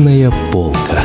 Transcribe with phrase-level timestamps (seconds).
[0.00, 1.04] Книжная полка.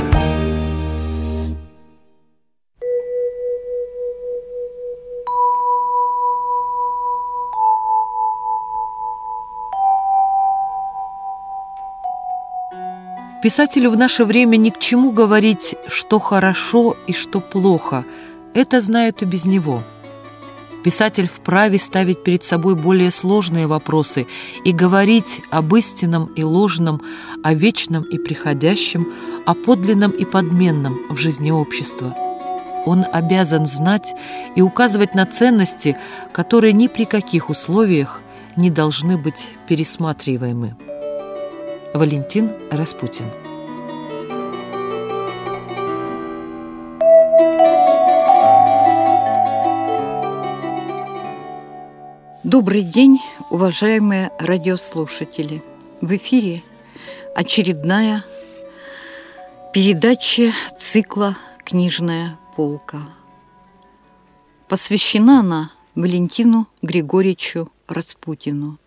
[13.43, 18.05] Писателю в наше время ни к чему говорить, что хорошо и что плохо.
[18.53, 19.83] Это знают и без него.
[20.85, 24.27] Писатель вправе ставить перед собой более сложные вопросы
[24.65, 27.01] и говорить об истинном и ложном,
[27.41, 29.11] о вечном и приходящем,
[29.47, 32.15] о подлинном и подменном в жизни общества.
[32.85, 34.13] Он обязан знать
[34.55, 35.97] и указывать на ценности,
[36.31, 38.21] которые ни при каких условиях
[38.55, 40.75] не должны быть пересматриваемы.
[41.95, 43.25] Валентин Распутин.
[52.57, 55.61] Добрый день, уважаемые радиослушатели.
[55.99, 56.63] В эфире
[57.35, 58.23] очередная
[59.73, 63.09] передача цикла «Книжная полка».
[64.69, 68.77] Посвящена она Валентину Григорьевичу Распутину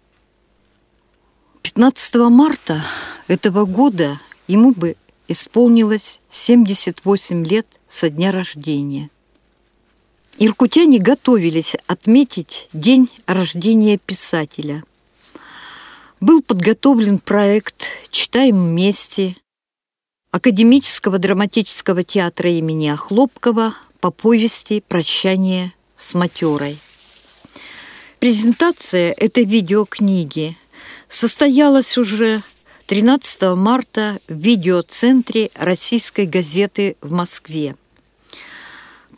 [1.60, 2.82] –15 марта
[3.26, 4.96] этого года ему бы
[5.28, 9.10] исполнилось 78 лет со дня рождения.
[10.38, 14.84] Иркутяне готовились отметить день рождения писателя.
[16.20, 19.36] Был подготовлен проект «Читаем вместе»
[20.30, 26.78] Академического драматического театра имени Охлопкова по повести «Прощание с матерой».
[28.18, 30.56] Презентация этой видеокниги–
[31.08, 32.42] состоялась уже
[32.86, 37.74] 13 марта в видеоцентре российской газеты в Москве.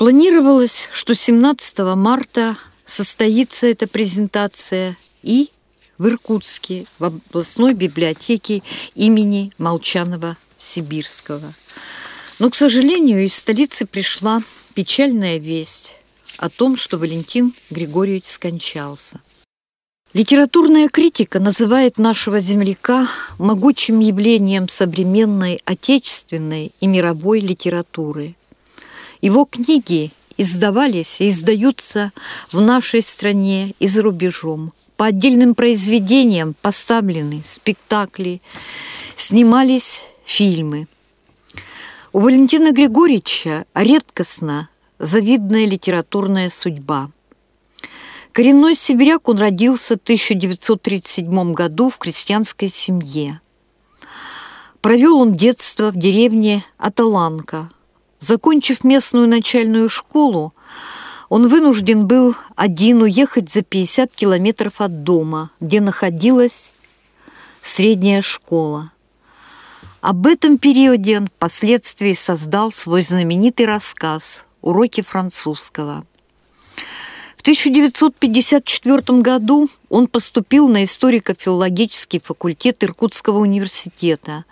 [0.01, 2.57] Планировалось, что 17 марта
[2.87, 5.51] состоится эта презентация и
[5.99, 8.63] в Иркутске, в областной библиотеке
[8.95, 11.53] имени Молчанова-Сибирского.
[12.39, 15.95] Но, к сожалению, из столицы пришла печальная весть
[16.39, 19.21] о том, что Валентин Григорьевич скончался.
[20.15, 23.07] Литературная критика называет нашего земляка
[23.37, 28.35] могучим явлением современной отечественной и мировой литературы.
[29.21, 32.13] Его книги издавались и издаются
[32.51, 34.73] в нашей стране и за рубежом.
[34.97, 38.43] По отдельным произведениям поставлены спектакли,
[39.17, 40.89] снимались фильмы.
[42.13, 47.11] У Валентина Григорьевича редкостно завидная литературная судьба–
[48.33, 53.41] Коренной сибиряк он родился в 1937 году в крестьянской семье.
[54.81, 57.71] Провел он детство в деревне Аталанка.
[58.21, 60.53] Закончив местную начальную школу,
[61.31, 66.71] он вынужден был один уехать за 50 километров от дома, где находилась
[67.63, 68.93] средняя школа.
[70.03, 76.05] Об этом периоде он впоследствии создал свой знаменитый рассказ «Уроки французского».
[77.37, 84.45] В 1954 году он поступил на историко-филологический факультет Иркутского университета.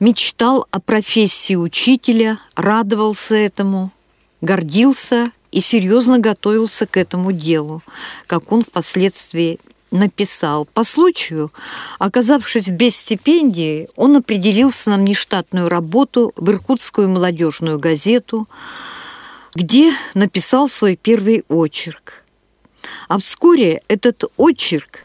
[0.00, 3.90] Мечтал о профессии учителя, радовался этому,
[4.40, 7.82] гордился и серьезно готовился к этому делу,
[8.26, 9.58] как он впоследствии
[9.90, 10.66] написал.
[10.66, 11.50] По случаю,
[11.98, 18.48] оказавшись без стипендии, он определился на внештатную работу в Иркутскую молодежную газету–
[19.58, 22.24] где написал свой первый очерк.
[23.08, 25.00] А вскоре этот очерк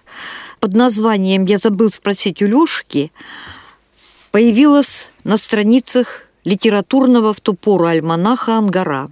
[0.60, 3.12] под названием «Я забыл спросить у Лёшки»
[4.34, 9.12] появилась на страницах литературного в ту пору альманаха «Ангара».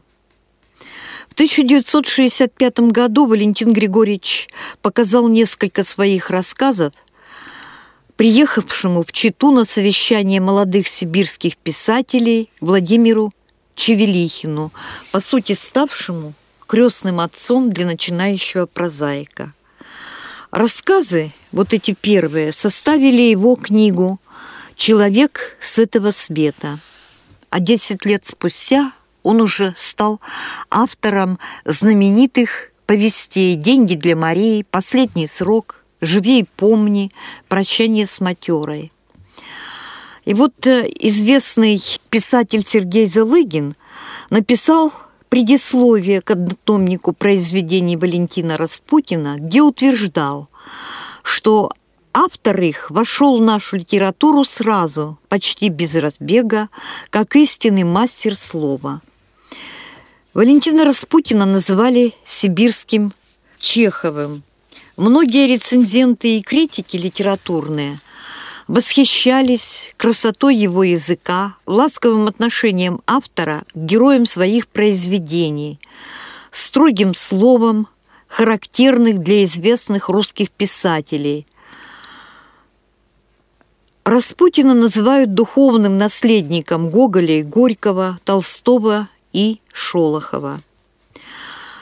[1.29, 4.49] В 1965 году Валентин Григорьевич
[4.81, 6.93] показал несколько своих рассказов
[8.15, 13.31] приехавшему в Читу на совещание молодых сибирских писателей Владимиру
[13.75, 14.71] Чевелихину,
[15.11, 16.33] по сути ставшему
[16.65, 19.53] крестным отцом для начинающего прозаика.
[20.49, 24.19] Рассказы, вот эти первые, составили его книгу
[24.81, 26.79] «Человек с этого света».
[27.51, 30.19] А десять лет спустя он уже стал
[30.71, 37.11] автором знаменитых повестей «Деньги для Марии», «Последний срок», «Живи и помни»,
[37.47, 38.91] «Прощание с матерой».
[40.25, 41.79] И вот э, известный
[42.09, 43.75] писатель Сергей Залыгин
[44.31, 44.91] написал
[45.29, 50.49] предисловие к однотомнику произведений Валентина Распутина, где утверждал,
[51.21, 51.71] что
[52.13, 56.69] автор их вошел в нашу литературу сразу, почти без разбега,
[57.09, 59.01] как истинный мастер слова.
[60.33, 63.13] Валентина Распутина называли сибирским
[63.59, 64.43] Чеховым.
[64.97, 67.99] Многие рецензенты и критики литературные–
[68.71, 75.77] восхищались красотой его языка, ласковым отношением автора к героям своих произведений,
[76.51, 77.89] строгим словом,
[78.27, 81.45] характерных для известных русских писателей.
[84.21, 90.61] Распутина называют духовным наследником Гоголя, Горького, Толстого и Шолохова.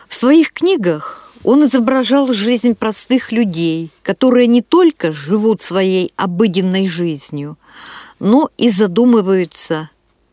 [0.08, 7.58] В своих книгах он изображал жизнь простых людей, которые не только живут своей обыденной жизнью,
[8.22, 9.90] но и задумываются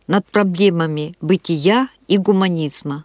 [0.06, 3.04] над проблемами бытия и гуманизма.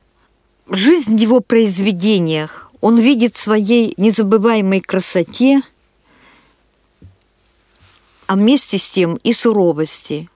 [0.69, 5.63] Жизнь в его произведениях он видит в своей незабываемой красоте,
[8.31, 10.29] а вместе с тем и суровости.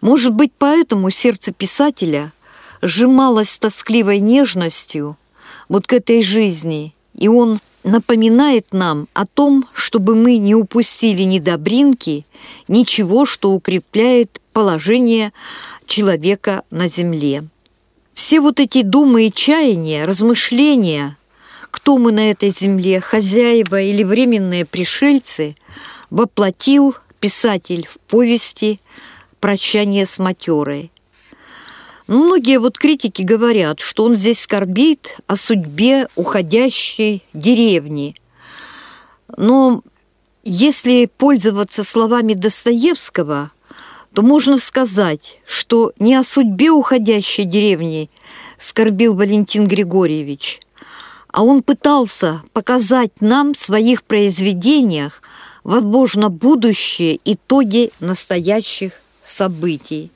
[0.00, 2.32] Может быть, поэтому сердце писателя
[2.82, 5.16] сжималось тоскливой нежностью
[5.68, 11.40] вот к этой жизни– и он напоминает нам о том, чтобы мы не упустили ни
[11.40, 12.24] добринки,
[12.68, 15.32] ничего, что укрепляет положение
[15.86, 17.44] человека на земле.
[18.14, 21.16] Все вот эти думы и чаяния, размышления,
[21.70, 25.56] кто мы на этой земле, хозяева или временные пришельцы,
[26.10, 28.80] воплотил писатель в повести
[29.40, 30.90] «Прощание с матерой»,
[32.08, 38.14] Многие вот критики говорят, что он здесь скорбит о судьбе уходящей деревни.
[39.36, 39.82] Но
[40.42, 43.50] если пользоваться словами Достоевского,
[44.14, 48.08] то можно сказать, что не о судьбе уходящей деревни
[48.56, 50.60] скорбил Валентин Григорьевич,
[51.30, 55.20] а он пытался показать нам в своих произведениях,
[55.68, 58.92] возможно, будущее итоги настоящих
[59.22, 60.10] событий.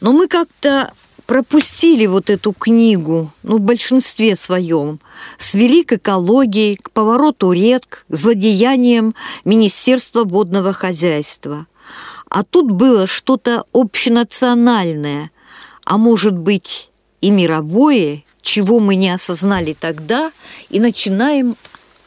[0.00, 0.94] Но мы как-то
[1.26, 4.98] пропустили вот эту книгу, ну, в большинстве своем,
[5.38, 9.14] свели к экологии, к повороту рек, к злодеяниям
[9.44, 11.66] Министерства водного хозяйства.
[12.30, 15.30] А тут было что-то общенациональное,
[15.84, 16.88] а может быть
[17.20, 20.32] и мировое, чего мы не осознали тогда
[20.70, 21.56] и начинаем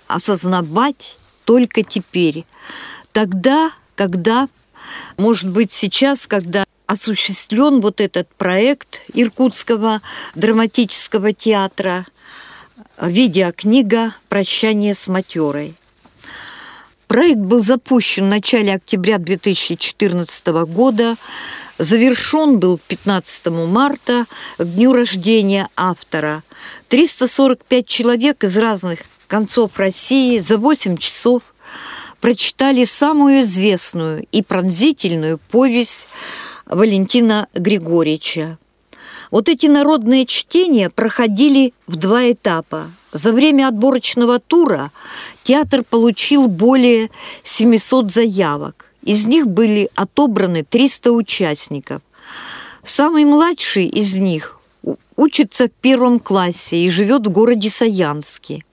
[0.08, 2.46] осознавать только теперь.
[3.12, 4.48] Тогда, когда,
[5.18, 10.02] может быть, сейчас, когда осуществлен вот этот проект Иркутского
[10.36, 12.06] драматического театра
[13.02, 15.74] видеокнига «Прощание с матерой».
[17.08, 21.18] Проект был запущен в начале октября 2014 года,
[21.78, 24.26] завершен был 15 марта,
[24.58, 26.42] к дню рождения автора.
[26.88, 29.00] 345 человек из разных
[29.32, 31.42] концов России за 8 часов
[32.20, 36.10] прочитали самую известную и пронзительную повесть
[36.66, 38.58] Валентина Григорьевича.
[39.32, 42.92] Вот эти народные чтения проходили в два этапа.
[43.14, 44.92] За время отборочного тура
[45.44, 47.10] театр получил более
[47.46, 48.88] 700 заявок.
[49.02, 52.02] Из них были отобраны 300 участников.
[52.84, 54.60] Самый младший из них
[55.16, 58.66] учится в первом классе и живет в городе Саянске.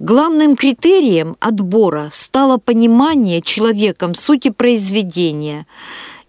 [0.00, 5.66] Главным критерием отбора стало понимание человеком сути произведения–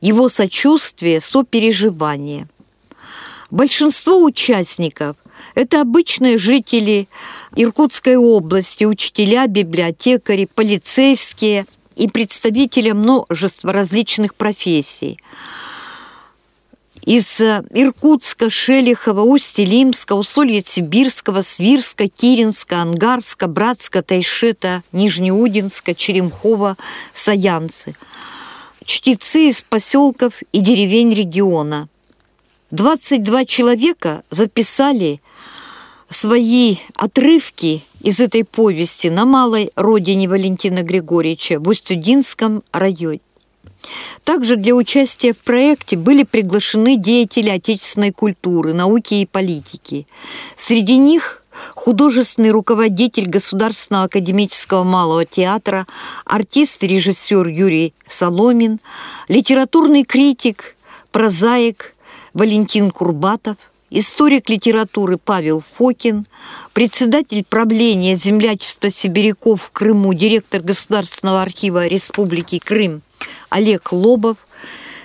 [0.02, 2.48] его сочувствие, сопереживание.
[3.50, 5.16] Большинство участников–
[5.56, 7.08] это обычные жители
[7.56, 15.20] Иркутской области, учителя, библиотекари, полицейские и представители множества различных профессий.
[17.06, 26.78] Из Иркутска, Шелихова, Усть-Илимска, Усолья-Сибирского, Свирска, Киринска, Ангарска, Братска, Тайшета, Нижнеудинска, Черемхова,
[27.14, 27.96] Саянцы–
[28.86, 31.90] чтецы из поселков и деревень региона.
[32.72, 35.22] 22 человека записали
[36.10, 43.20] свои отрывки из этой повести на малой родине Валентина Григорьевича в Устюдинском районе.
[44.24, 50.08] Также для участия в проекте были приглашены деятели отечественной культуры, науки и политики.
[50.56, 55.88] Среди них художественный руководитель Государственного академического малого театра,
[56.26, 58.80] артист и режиссер Юрий Соломин,
[59.28, 60.76] литературный критик,
[61.12, 61.96] прозаик
[62.34, 63.58] Валентин Курбатов,
[63.90, 66.26] историк литературы Павел Фокин,
[66.74, 73.02] председатель правления землячества сибиряков в Крыму, директор Государственного архива Республики Крым
[73.50, 74.38] Олег Лобов,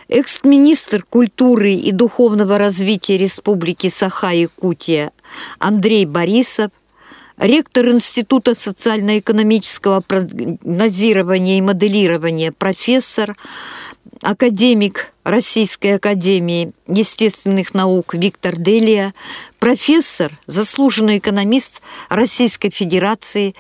[0.09, 5.13] экс-министр культуры и духовного развития Республики Саха-Якутия
[5.59, 6.71] Андрей Борисов,
[7.39, 13.37] ректор Института социально-экономического прогнозирования и моделирования, профессор,
[14.23, 19.15] академик Российской академии естественных наук Виктор Делия,
[19.59, 23.55] профессор, заслуженный экономист Российской Федерации,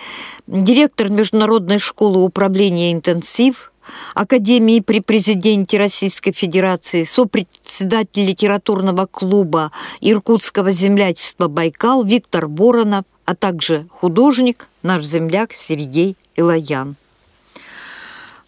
[0.47, 3.73] директор Международной школы управления «Интенсив»,
[4.15, 13.87] Академии при президенте Российской Федерации, сопредседатель литературного клуба Иркутского землячества «Байкал» Виктор Боронов, а также
[13.91, 16.95] художник, наш земляк Сергей Илоян.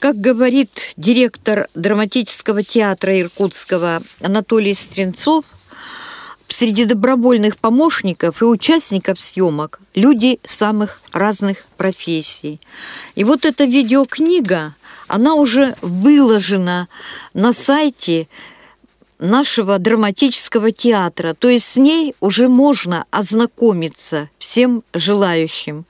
[0.02, 5.44] Как говорит директор драматического театра Иркутского Анатолий Стренцов,
[6.48, 12.60] среди добровольных помощников и участников съемок люди самых разных профессий.
[13.14, 14.74] И вот эта видеокнига,
[15.06, 16.88] она уже выложена
[17.32, 18.26] на сайте
[19.20, 21.34] нашего драматического театра.
[21.34, 25.86] То есть с ней уже можно ознакомиться всем желающим.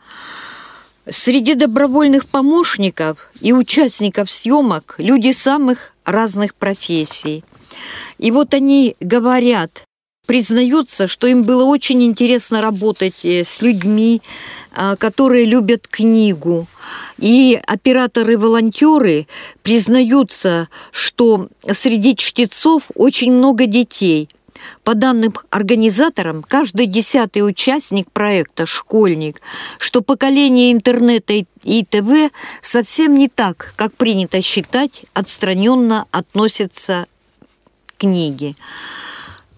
[1.09, 7.43] Среди добровольных помощников и участников съемок люди самых разных профессий.
[8.19, 9.85] И вот они говорят,
[10.27, 14.23] признаются, что им было очень интересно работать э, с людьми,
[14.75, 16.69] а, которые любят книгу.
[17.19, 19.27] И операторы-волонтеры
[19.65, 24.29] признаются, что среди чтецов очень много детей–
[24.85, 29.40] по данным организаторам, каждый десятый участник проекта– школьник,
[29.78, 37.07] что поколение интернета и ТВ совсем не так, как принято считать, отстраненно относится
[37.97, 38.54] к книге.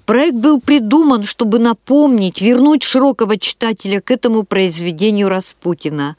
[0.06, 6.16] Проект был придуман, чтобы напомнить, вернуть широкого читателя к этому произведению Распутина.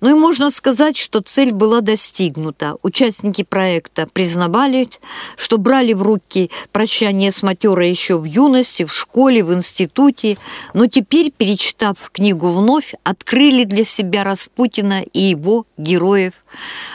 [0.00, 2.76] Ну и можно сказать, что цель была достигнута.
[2.82, 4.88] Участники проекта признавали,
[5.36, 10.36] что брали в руки прощание с матерой еще в юности, в школе, в институте,
[10.74, 16.32] но теперь, перечитав книгу вновь, открыли для себя Распутина и его героев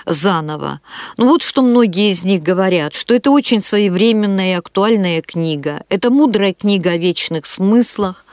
[0.06, 0.82] заново.
[1.18, 5.84] Ну вот что многие из них говорят, что это очень своевременная и актуальная книга.
[5.90, 8.26] Это мудрая книга о вечных смыслах.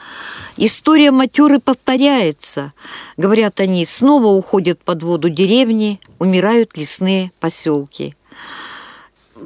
[0.57, 2.73] История матеры повторяется.
[3.17, 8.15] Говорят они, снова уходят под воду деревни, умирают лесные поселки.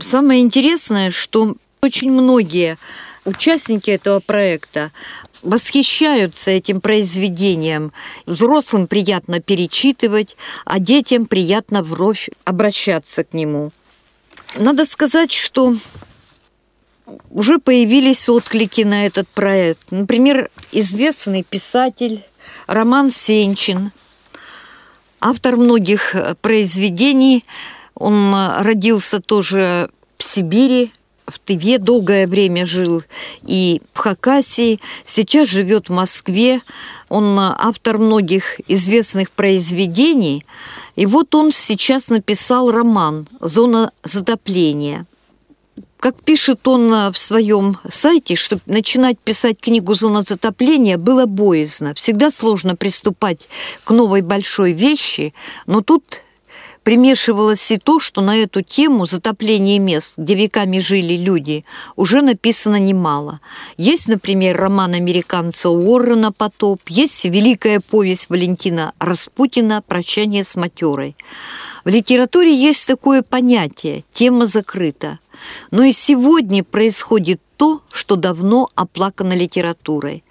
[0.01, 2.79] Самое интересное, что очень многие
[3.25, 4.93] участники этого проекта
[5.43, 7.93] восхищаются этим произведением.
[8.27, 13.73] Взрослым приятно перечитывать, а детям приятно вровь обращаться к нему.
[14.57, 15.75] Надо сказать, что
[17.31, 19.91] уже появились отклики на этот проект.
[19.91, 22.25] Например, известный писатель
[22.67, 23.93] Роман Сенчин,
[25.21, 27.45] автор многих произведений.
[27.95, 30.93] Он родился тоже в Сибири,
[31.27, 33.03] в Тыве долгое время жил
[33.43, 36.61] и в Хакасии, сейчас живет в Москве.
[37.09, 40.45] Он автор многих известных произведений.
[40.97, 45.07] И вот он сейчас написал роман «Зона затопления».
[45.99, 51.95] Как пишет он в своем сайте, чтобы начинать писать книгу «Зона затопления» было боязно.
[51.95, 53.49] Всегда сложно приступать
[53.85, 55.33] к новой большой вещи,
[55.67, 56.21] но тут
[56.85, 61.65] примешивалось и то, что на эту тему затопление мест, где веками жили люди,
[61.97, 63.41] уже написано немало.
[63.77, 71.17] Есть, например, роман американца Уоррена «Потоп», есть великая повесть Валентина Распутина «Прощание с матерой».
[71.85, 75.19] В литературе есть такое понятие «тема закрыта».
[75.71, 80.23] Но и сегодня происходит то, что давно оплакано литературой.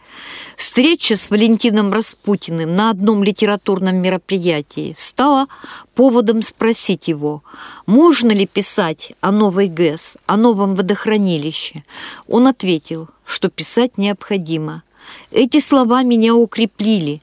[0.57, 5.47] Встреча с Валентином Распутиным на одном литературном мероприятии стала
[5.95, 7.43] поводом спросить его,
[7.85, 11.83] можно ли писать о новой ГЭС, о новом водохранилище.
[12.27, 14.83] Он ответил, что писать необходимо.
[15.31, 17.21] Эти слова меня укрепили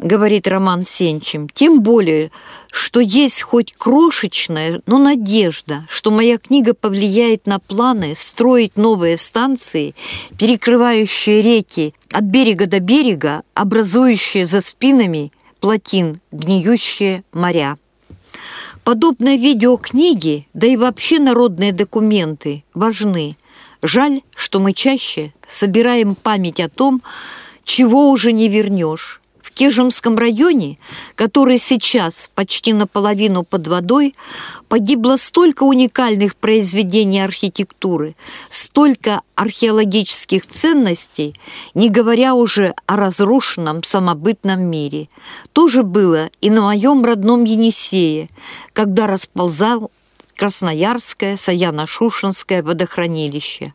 [0.00, 2.30] говорит Роман Сенчим, тем более,
[2.70, 9.94] что есть хоть крошечная, но надежда, что моя книга повлияет на планы строить новые станции,
[10.38, 17.76] перекрывающие реки от берега до берега, образующие за спинами плотин гниющие моря.
[18.84, 23.36] Подобные видеокниги, да и вообще народные документы важны.
[23.82, 27.02] Жаль, что мы чаще собираем память о том,
[27.64, 29.19] чего уже не вернешь,
[29.50, 30.78] в Кижемском районе,
[31.14, 34.14] который сейчас почти наполовину под водой,
[34.68, 38.14] погибло столько уникальных произведений архитектуры,
[38.48, 41.34] столько археологических ценностей,
[41.74, 45.08] не говоря уже о разрушенном самобытном мире.
[45.52, 48.28] То же было и на моем родном Енисее,
[48.72, 49.90] когда расползал
[50.36, 53.74] Красноярское, Саяно-Шушенское водохранилище.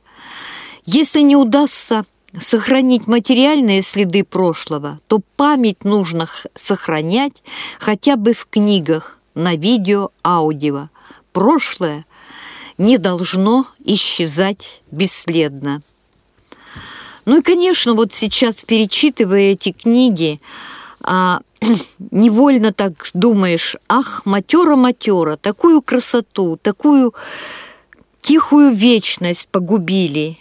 [0.83, 2.05] Если не удастся
[2.41, 7.43] сохранить материальные следы прошлого, то память нужно сохранять
[7.79, 10.89] хотя бы в книгах, на видео, аудио.
[11.33, 12.05] Прошлое
[12.77, 15.81] не должно исчезать бесследно.
[17.25, 20.39] Ну и, конечно, вот сейчас, перечитывая эти книги,
[21.01, 21.41] а
[22.11, 27.13] невольно так думаешь, ах, матера-матера, такую красоту, такую
[28.21, 30.37] тихую вечность погубили.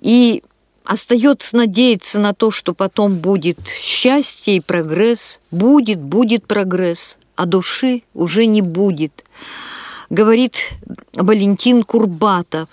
[0.00, 0.42] И
[0.84, 5.40] остается надеяться на то, что потом будет счастье и прогресс.
[5.50, 9.24] Будет, будет прогресс, а души уже не будет.
[10.10, 10.56] Говорит
[11.14, 12.68] Валентин Курбатов.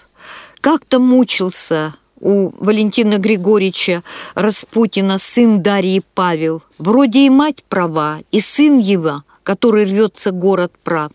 [0.61, 4.03] Как-то мучился у Валентина Григорьевича
[4.35, 6.61] Распутина сын Дарьи Павел.
[6.77, 11.11] Вроде и мать права, и сын его, который рвется город прав.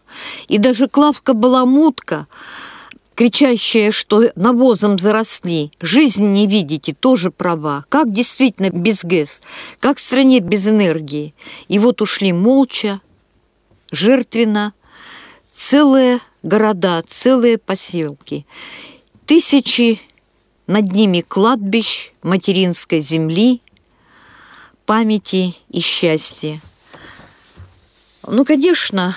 [0.49, 2.27] И даже Клавка Баламутка,
[3.15, 7.85] кричащая, что навозом заросли, жизнь не видите, тоже права.
[7.89, 9.41] Как действительно без ГЭС,
[9.81, 11.35] как в стране без энергии.
[11.69, 13.01] И вот ушли молча,
[13.91, 14.75] жертвенно,
[15.53, 18.47] целые города, целые поселки.
[19.27, 20.01] Тысячи
[20.67, 23.63] над ними кладбищ материнской земли,
[24.87, 26.61] памяти и счастья.
[28.27, 29.17] Ну, конечно,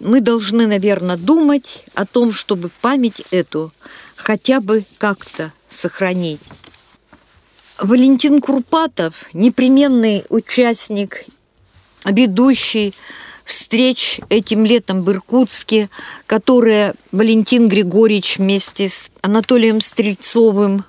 [0.00, 3.72] мы должны, наверное, думать о том, чтобы память эту
[4.16, 6.40] хотя бы как-то сохранить.
[7.78, 11.24] Валентин Курпатов, непременный участник,
[12.04, 12.94] ведущий
[13.44, 15.88] встреч этим летом в Иркутске,
[16.26, 20.84] которые Валентин Григорьевич вместе с Анатолием Стрельцовым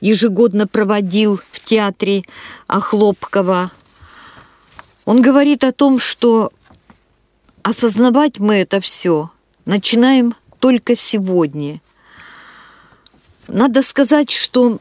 [0.00, 2.24] ежегодно проводил в театре
[2.66, 3.70] Охлопкова.
[5.04, 6.50] Он говорит о том, что
[7.62, 9.30] осознавать мы это все
[9.64, 11.80] начинаем только сегодня.
[13.48, 14.78] Надо сказать, что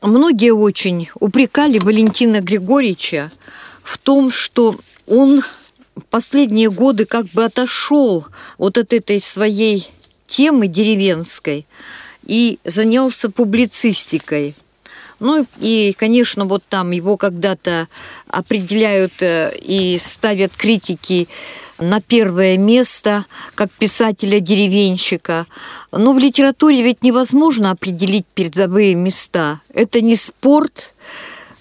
[0.00, 3.30] многие очень упрекали Валентина Григорьевича
[3.82, 5.42] в том, что он
[5.94, 8.26] в последние годы как бы отошел
[8.58, 9.88] вот от этой своей
[10.26, 11.66] темы деревенской
[12.24, 14.54] и занялся публицистикой.
[15.22, 17.88] Ну и, конечно, вот там его когда-то
[18.28, 21.28] определяют э, и ставят критики
[21.78, 23.24] на первое место
[23.54, 25.46] как писателя-деревенщика.
[25.92, 29.60] Но в литературе ведь невозможно определить передовые места.
[29.72, 30.94] Это не спорт,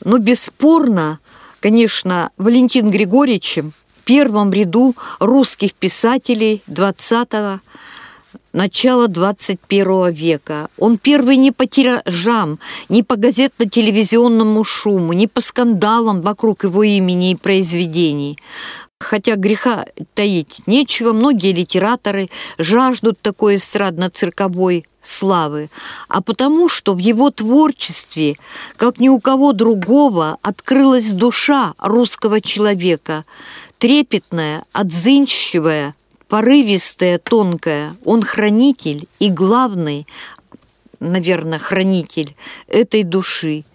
[0.04, 1.20] но бесспорно–
[1.62, 7.62] конечно, Валентин Григорьевичем в первом ряду русских писателей 20-го,
[8.54, 10.68] начала 21 века.
[10.78, 17.32] Он первый не по тиражам, не по газетно-телевизионному шуму, не по скандалам вокруг его имени
[17.32, 18.38] и произведений.
[19.00, 25.70] Хотя греха таить нечего, многие литераторы жаждут такой эстрадно-цирковой славы,
[26.08, 28.36] а потому что в его творчестве,
[28.78, 33.26] как ни у кого другого, открылась душа русского человека,
[33.80, 35.96] трепетная, отзынчивая,
[36.32, 37.94] порывистая, тонкая.
[38.06, 40.08] Он хранитель и главный,
[41.02, 42.38] наверное, хранитель
[42.70, 43.66] этой души.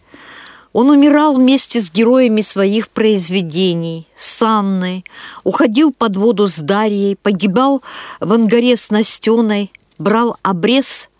[0.72, 5.04] Он умирал вместе с героями своих произведений, с Анной,
[5.44, 7.82] уходил под воду с Дарьей, погибал
[8.20, 11.10] в ангаре с Настеной, брал обрез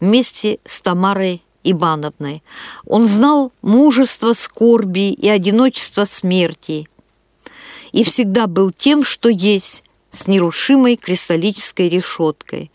[0.00, 2.42] вместе с Тамарой Ивановной.
[2.84, 6.86] Он знал мужество скорби и одиночество смерти
[7.92, 12.70] и всегда был тем, что есть, с нерушимой кристаллической решеткой.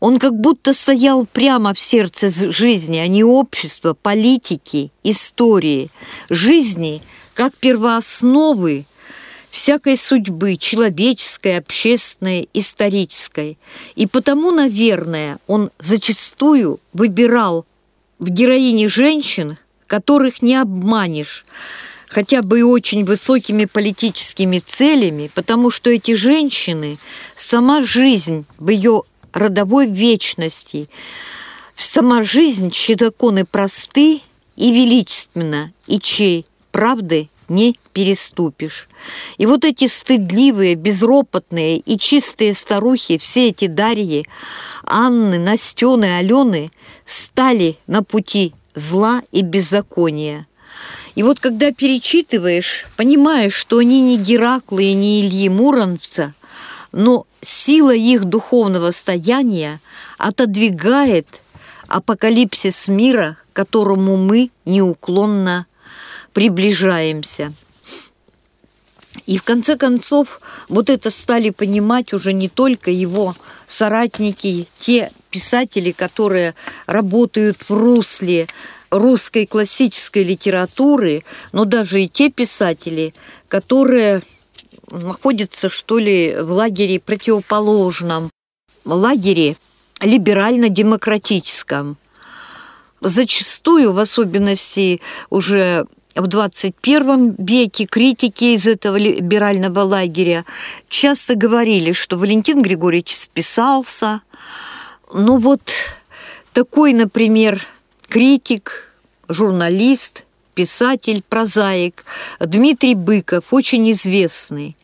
[0.00, 5.90] Он как будто стоял прямо в сердце жизни, а не общества, политики, истории,
[6.28, 7.02] жизни
[7.34, 8.84] как первоосновы
[9.50, 13.58] всякой судьбы, человеческой, общественной, исторической.
[13.94, 17.66] И потому, наверное, он зачастую выбирал
[18.18, 21.46] в героине женщин, которых не обманешь,
[22.08, 26.98] хотя бы и очень высокими политическими целями, потому что эти женщины,
[27.36, 30.88] сама жизнь в ее родовой вечности,
[31.76, 34.22] сама жизнь, чьи законы просты
[34.56, 38.88] и величественна, и чей правды не переступишь.
[39.38, 44.26] И вот эти стыдливые, безропотные и чистые старухи, все эти Дарьи,
[44.84, 46.70] Анны, Настены, Алены
[47.06, 50.46] стали на пути зла и беззакония.
[51.18, 56.32] И вот когда перечитываешь, понимаешь, что они не Гераклы и не Ильи Муромца,
[56.92, 59.80] но сила их духовного стояния
[60.16, 61.26] отодвигает
[61.88, 65.66] апокалипсис мира, к которому мы неуклонно
[66.34, 67.52] приближаемся.
[69.26, 73.34] И в конце концов вот это стали понимать уже не только его
[73.66, 76.54] соратники, те писатели, которые
[76.86, 78.46] работают в русле
[78.90, 83.14] русской классической литературы, но даже и те писатели,
[83.48, 84.22] которые
[84.90, 88.30] находятся, что ли, в лагере противоположном,
[88.84, 89.56] лагере
[90.00, 91.96] либерально-демократическом.
[93.00, 100.44] Зачастую, в особенности уже в 21 веке критики из этого либерального лагеря
[100.88, 104.22] часто говорили, что Валентин Григорьевич списался.
[105.12, 105.62] Ну вот
[106.52, 107.64] такой, например,
[108.08, 108.94] критик,
[109.28, 112.04] журналист, писатель, прозаик
[112.40, 114.76] Дмитрий Быков, очень известный.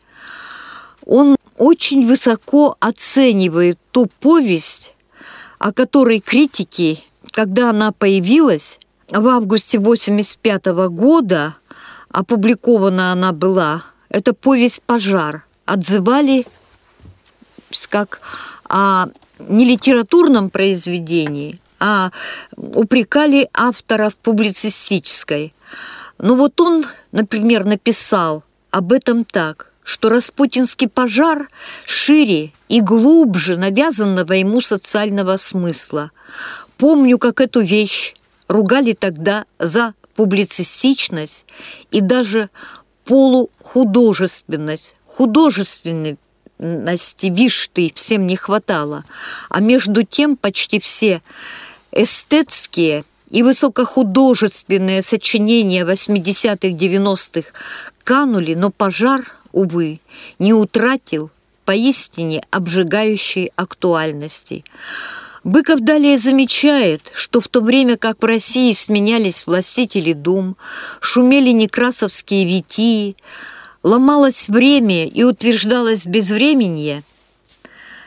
[1.05, 4.93] Он очень высоко оценивает ту повесть,
[5.59, 11.55] о которой критики, когда она появилась, в августе 85 года
[12.09, 13.83] опубликована она была.
[14.09, 15.45] Это повесть «Пожар».
[15.65, 16.45] Отзывали
[17.89, 18.21] как
[18.69, 19.07] о
[19.39, 22.11] не литературном произведении, а
[22.55, 25.53] упрекали автора в публицистической.
[26.17, 31.47] Но вот он, например, написал об этом так, что распутинский пожар
[31.85, 36.11] шире и глубже навязанного ему социального смысла.
[36.77, 38.15] Помню, как эту вещь
[38.47, 41.45] ругали тогда за публицистичность
[41.91, 42.49] и даже
[43.05, 44.95] полухудожественность.
[45.05, 46.17] Художественности,
[46.57, 49.03] вишь ты, всем не хватало.
[49.49, 51.21] А между тем почти все
[51.91, 57.49] эстетские и высокохудожественные сочинения 80-х, 90-х
[58.03, 59.99] канули, но пожар, увы,
[60.39, 61.31] не утратил
[61.65, 64.63] поистине обжигающей актуальности.
[65.43, 70.57] Быков далее замечает, что в то время как в России сменялись властители дум,
[71.01, 73.15] шумели некрасовские витии,
[73.85, 77.03] ломалось время и утверждалось безвременье,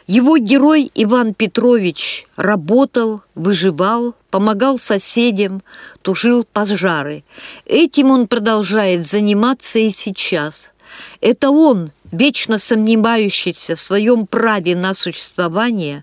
[0.09, 5.63] его герой Иван Петрович работал, выживал, помогал соседям,
[6.03, 7.23] тушил пожары.
[7.65, 10.73] Этим он продолжает заниматься и сейчас.
[11.21, 16.03] Это он, вечно сомневающийся в своем праве на существование,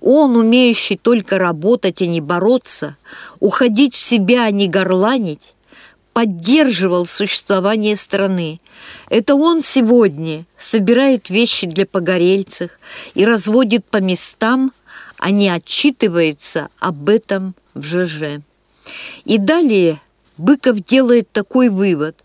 [0.00, 2.96] он, умеющий только работать, а не бороться,
[3.40, 5.54] уходить в себя, а не горланить,
[6.12, 8.60] поддерживал существование страны.
[9.08, 12.72] Это он сегодня собирает вещи для погорельцев
[13.14, 14.72] и разводит по местам,
[15.18, 18.42] а не отчитывается об этом в ЖЖ.
[19.24, 20.00] И далее
[20.36, 22.16] Быков делает такой вывод,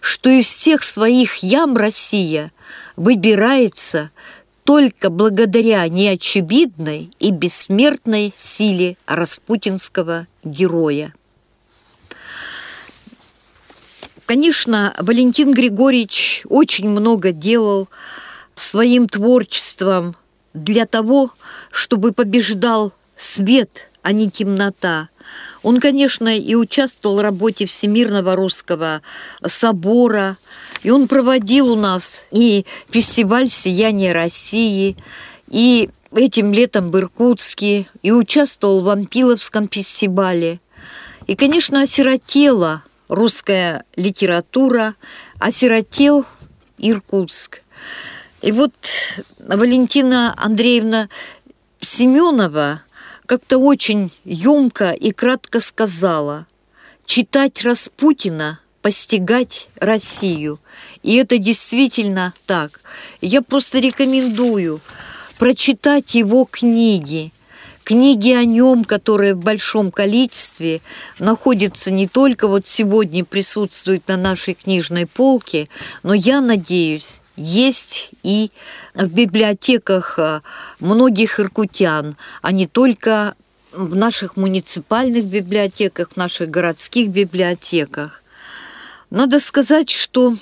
[0.00, 2.52] что из всех своих ям Россия
[2.96, 4.10] выбирается
[4.64, 11.14] только благодаря неочевидной и бессмертной силе распутинского героя.
[14.26, 17.88] Конечно, Валентин Григорьевич очень много делал
[18.54, 20.16] своим творчеством
[20.54, 21.30] для того,
[21.70, 25.08] чтобы побеждал свет, а не темнота.
[25.62, 29.02] Он, конечно, и участвовал в работе Всемирного русского
[29.46, 30.36] собора,
[30.82, 34.96] и он проводил у нас и фестиваль «Сияние России»,
[35.48, 40.60] и этим летом в Иркутске, и участвовал в Ампиловском фестивале.
[41.26, 42.82] И, конечно, осиротела
[43.14, 44.94] русская литература,
[45.38, 46.24] осиротел
[46.78, 47.62] Иркутск.
[48.42, 48.74] И вот
[49.38, 51.08] Валентина Андреевна
[51.80, 52.82] Семенова
[53.26, 56.46] как-то очень емко и кратко сказала
[57.06, 60.60] «Читать Распутина– постигать Россию».
[61.02, 62.80] И это действительно так.
[63.20, 64.80] Я просто рекомендую
[65.38, 67.32] прочитать его книги–
[67.84, 70.80] Книги о нем, которые в большом количестве
[71.18, 75.68] находятся не только вот сегодня присутствуют на нашей книжной полке,
[76.02, 78.50] но я надеюсь, есть и
[78.94, 80.42] в библиотеках а,
[80.80, 83.34] многих иркутян, а не только
[83.72, 88.22] в наших муниципальных библиотеках, в наших городских библиотеках.
[89.10, 90.34] Надо сказать, что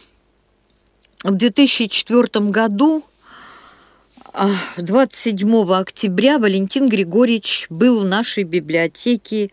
[1.25, 3.03] в 2004 году
[4.33, 9.51] 27 октября Валентин Григорьевич был в нашей библиотеке,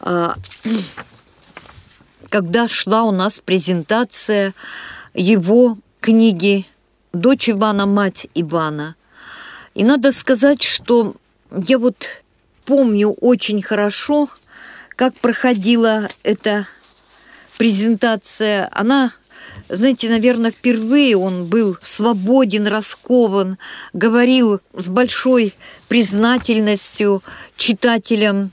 [0.00, 0.34] а,
[2.28, 4.52] когда шла у нас презентация
[5.14, 6.66] его книги
[7.14, 8.96] «Дочь Ивана, мать Ивана».
[9.74, 11.14] И надо сказать, что
[11.50, 12.22] я вот
[12.66, 14.28] помню очень хорошо,
[14.94, 16.66] как проходила эта
[17.56, 18.68] презентация.
[18.72, 19.12] Она
[19.68, 23.58] знаете, наверное, впервые он был свободен, раскован,
[23.92, 25.54] говорил с большой
[25.88, 27.22] признательностью
[27.56, 28.50] читателям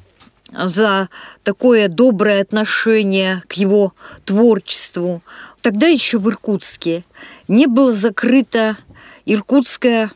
[0.51, 1.09] за
[1.43, 3.93] такое доброе отношение к его
[4.25, 5.21] творчеству.
[5.61, 7.03] Тогда еще в Иркутске
[7.47, 8.77] не было закрыто
[9.25, 10.11] Иркутское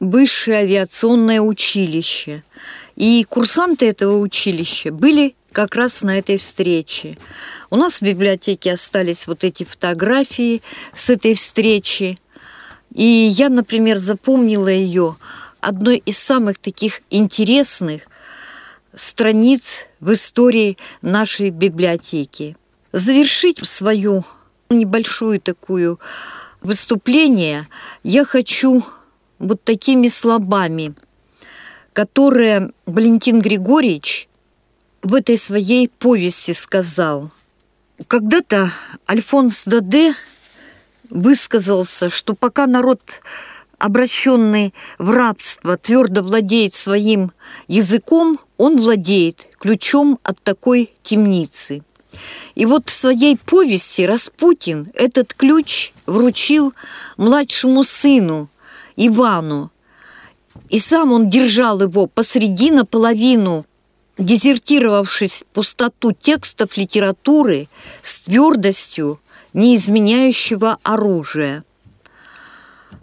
[0.00, 2.42] высшее авиационное училище.
[2.96, 7.18] И курсанты этого училища были как раз на этой встрече.
[7.70, 12.18] У нас в библиотеке остались вот эти фотографии с этой встречи.
[12.94, 15.16] И я, например, запомнила ее
[15.60, 18.02] одной из самых таких интересных
[18.94, 22.56] страниц в истории нашей библиотеки.
[22.92, 24.24] Завершить свою
[24.68, 26.00] небольшую такую
[26.60, 27.66] выступление
[28.02, 28.82] я хочу
[29.38, 30.94] вот такими словами,
[31.92, 34.28] которые Валентин Григорьевич
[35.02, 37.30] в этой своей повести сказал.
[38.06, 38.72] Когда-то
[39.08, 40.14] Альфонс Даде
[41.08, 43.00] высказался, что пока народ,
[43.78, 47.32] обращенный в рабство, твердо владеет своим
[47.68, 51.82] языком, он владеет ключом от такой темницы.
[52.54, 56.74] И вот в своей повести Распутин этот ключ вручил
[57.16, 58.48] младшему сыну
[58.96, 59.70] Ивану,
[60.68, 63.64] и сам он держал его посреди наполовину
[64.20, 67.68] дезертировавшись в пустоту текстов литературы
[68.02, 69.18] с твердостью
[69.54, 71.64] неизменяющего оружия.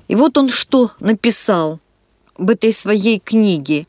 [0.08, 1.80] И вот он что написал
[2.38, 3.88] в этой своей книге.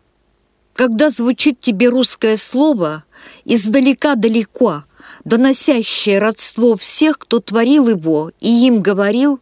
[0.74, 3.04] Когда звучит тебе русское слово,
[3.44, 4.84] издалека-далеко,
[5.24, 9.40] доносящее родство всех, кто творил его и им говорил,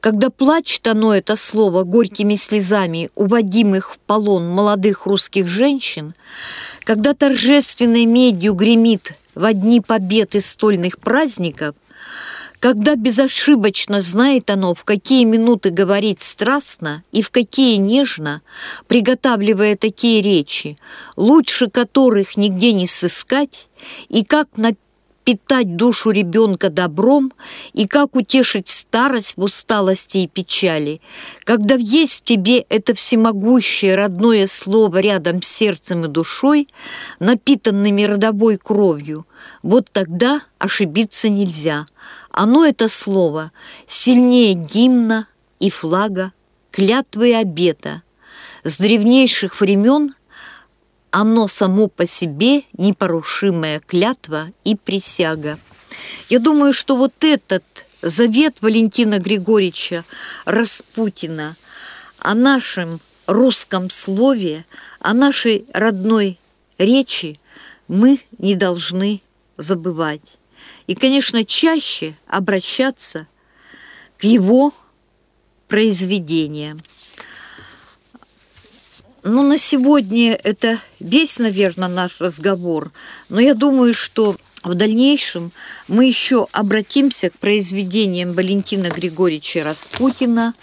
[0.00, 6.14] когда плачет оно, это слово, горькими слезами, уводимых в полон молодых русских женщин,
[6.84, 11.74] когда торжественной медью гремит в дни побед и стольных праздников,
[12.58, 18.42] когда безошибочно знает оно, в какие минуты говорить страстно и в какие нежно,
[18.86, 20.76] приготавливая такие речи,
[21.16, 23.68] лучше которых нигде не сыскать,
[24.08, 24.74] и как на
[25.24, 27.32] питать душу ребенка добром
[27.72, 31.00] и как утешить старость в усталости и печали,
[31.44, 36.68] когда есть в тебе это всемогущее родное слово рядом с сердцем и душой,
[37.18, 39.26] напитанными родовой кровью,
[39.62, 41.86] вот тогда ошибиться нельзя.
[42.30, 43.52] Оно, это слово,
[43.86, 45.26] сильнее гимна
[45.58, 46.32] и флага,
[46.70, 48.02] клятвы и обета.
[48.64, 50.14] С древнейших времен
[51.10, 55.58] оно само по себе непорушимая клятва и присяга.
[56.28, 57.64] Я думаю, что вот этот
[58.02, 60.04] завет Валентина Григорьевича
[60.44, 61.56] Распутина
[62.18, 64.64] о нашем русском слове,
[65.00, 66.38] о нашей родной
[66.78, 67.38] речи
[67.88, 69.20] мы не должны
[69.56, 70.38] забывать.
[70.86, 73.26] И, конечно, чаще обращаться
[74.18, 74.72] к его
[75.68, 76.78] произведениям.
[79.22, 82.90] Ну, на сегодня это весь, наверное, наш разговор.
[83.28, 85.52] Но я думаю, что в дальнейшем
[85.88, 90.54] мы еще обратимся к произведениям Валентина Григорьевича Распутина,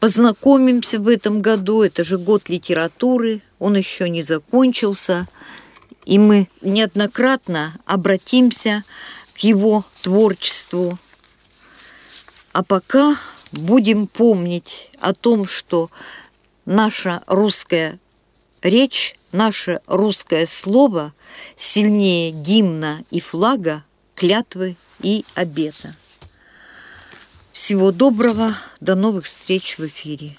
[0.00, 1.82] познакомимся в этом году.
[1.82, 5.28] Это же год литературы, он еще не закончился.
[6.04, 8.82] И мы неоднократно обратимся
[9.34, 10.98] к его творчеству.
[12.52, 13.16] А пока
[13.52, 15.90] будем помнить о том, что
[16.68, 17.98] наша русская
[18.62, 21.14] речь, наше русское слово
[21.56, 25.96] сильнее гимна и флага, клятвы и обета.
[27.52, 30.36] Всего доброго, до новых встреч в эфире.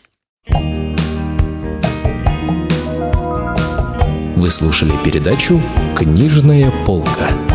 [4.36, 5.62] Вы слушали передачу
[5.98, 7.48] «Книжная полка».